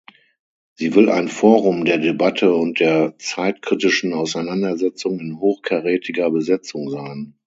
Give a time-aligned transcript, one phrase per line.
[0.73, 7.35] Sie will ein Forum der Debatte und der zeitkritischen Auseinandersetzung in hochkarätiger Besetzung sein.